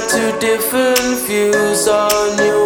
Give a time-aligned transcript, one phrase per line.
[0.00, 2.63] got two different views on you.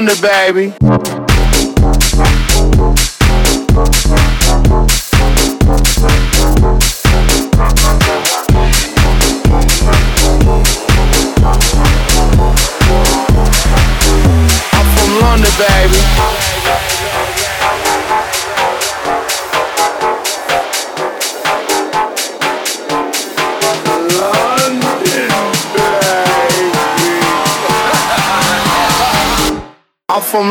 [0.00, 0.89] thunder, baby.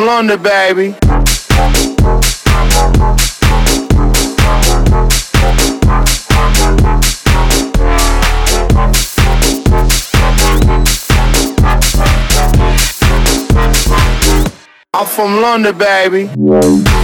[0.09, 0.95] London, baby.
[14.91, 16.98] I'm from London, baby.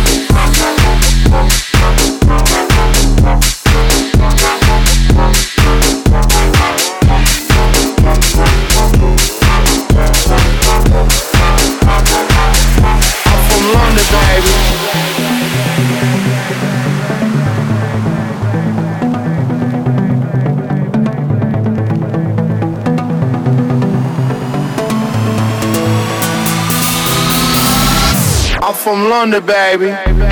[29.25, 30.24] London, baby.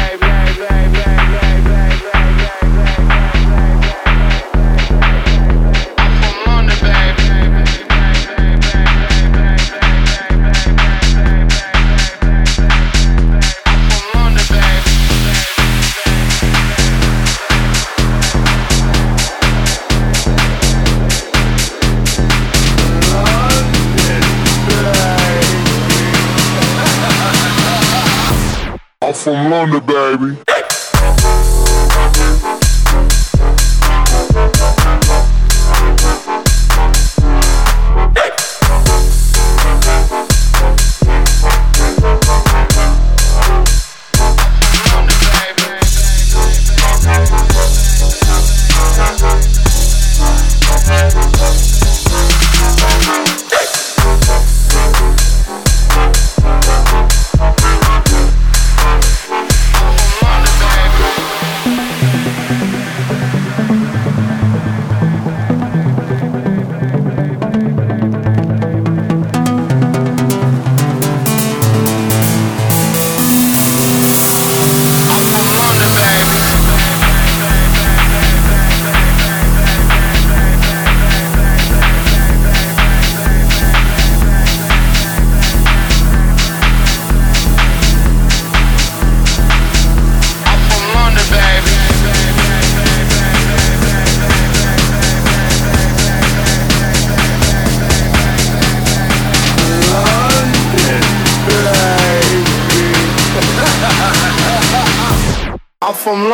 [29.54, 30.53] From London, baby.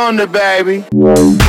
[0.10, 1.49] From London, baby.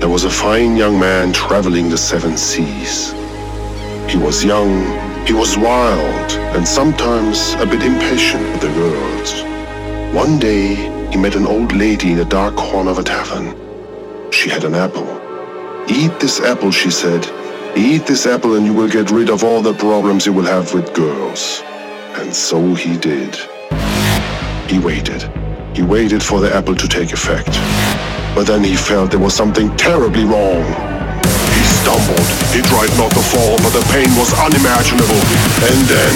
[0.00, 3.12] There was a fine young man traveling the seven seas.
[4.08, 9.42] He was young, he was wild, and sometimes a bit impatient with the girls.
[10.14, 10.74] One day,
[11.10, 13.54] he met an old lady in a dark corner of a tavern.
[14.30, 15.08] She had an apple.
[15.88, 17.24] Eat this apple, she said.
[17.76, 20.74] Eat this apple and you will get rid of all the problems you will have
[20.74, 21.62] with girls.
[22.14, 23.34] And so he did.
[24.68, 25.22] He waited.
[25.74, 27.85] He waited for the apple to take effect.
[28.36, 30.62] But then he felt there was something terribly wrong.
[31.56, 32.28] He stumbled.
[32.52, 35.22] He tried not to fall, but the pain was unimaginable.
[35.64, 36.14] And then...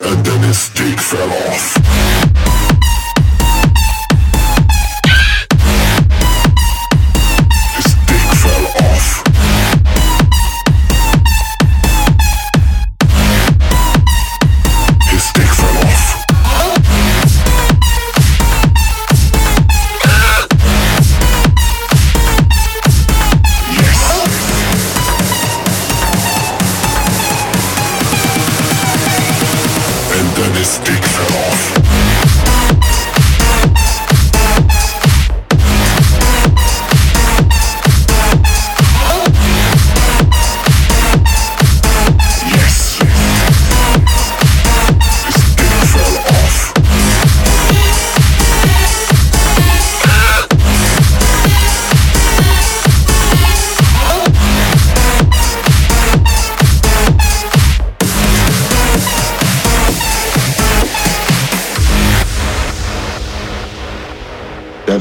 [0.00, 2.57] And then his stick fell off.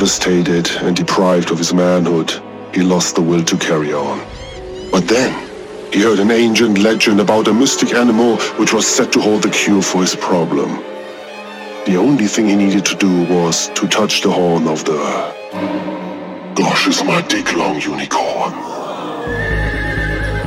[0.07, 2.31] Devastated and deprived of his manhood,
[2.73, 4.25] he lost the will to carry on.
[4.89, 5.33] But then,
[5.91, 9.49] he heard an ancient legend about a mystic animal which was said to hold the
[9.49, 10.77] cure for his problem.
[11.85, 14.97] The only thing he needed to do was to touch the horn of the...
[16.55, 18.53] Gosh, is my dick long unicorn.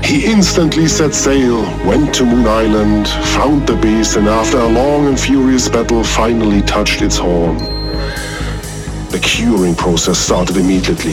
[0.02, 5.06] He instantly set sail, went to Moon Island, found the beast, and after a long
[5.06, 7.58] and furious battle finally touched its horn.
[9.20, 11.12] The curing process started immediately.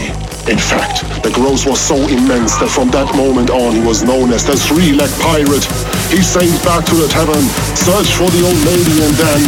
[0.49, 4.31] In fact, the growth was so immense that from that moment on he was known
[4.31, 5.65] as the three-leg pirate.
[6.07, 7.43] He sailed back to the tavern,
[7.75, 9.41] searched for the old lady and then...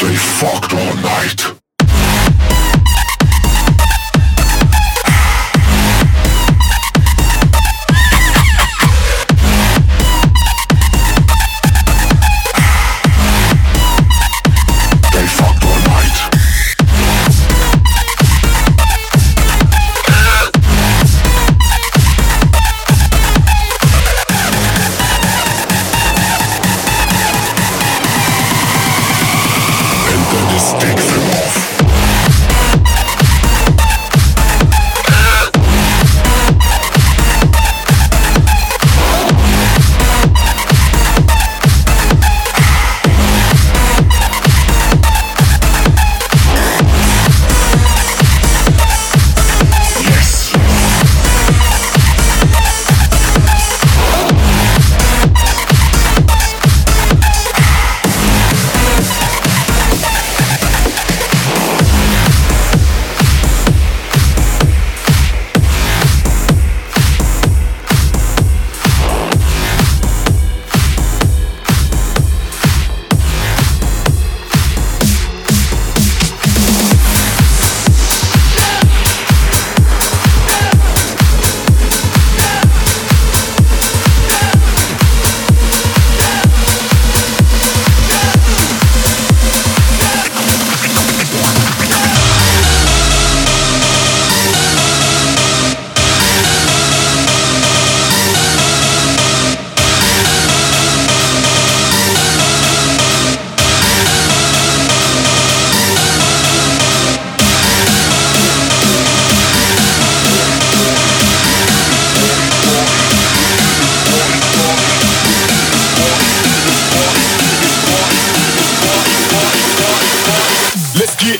[0.00, 1.53] They fucked all night.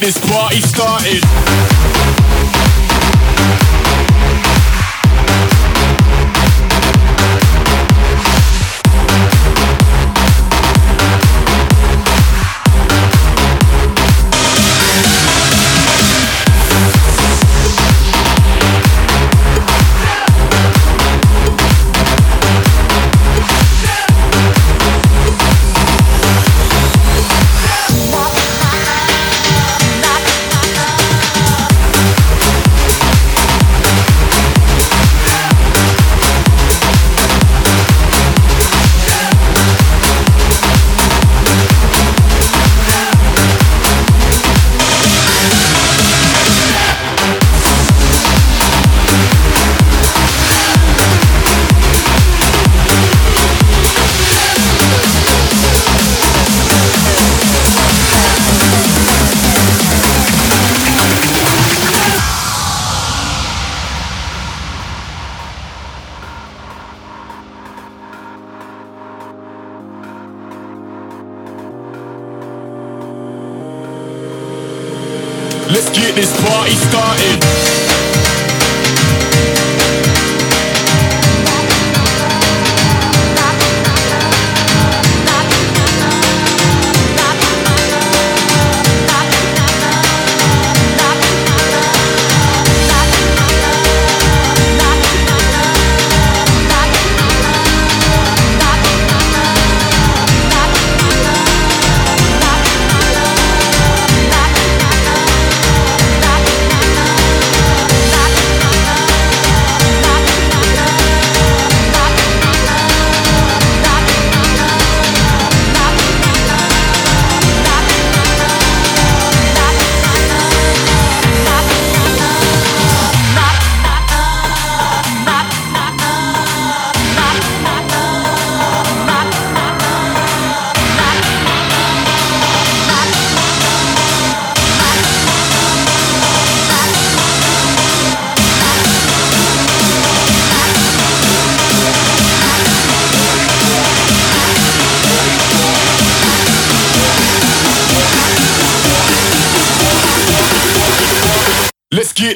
[0.05, 1.94] this party started.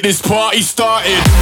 [0.01, 1.38] Get this party started.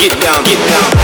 [0.00, 0.99] Get down, get down.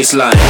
[0.00, 0.49] Baseline.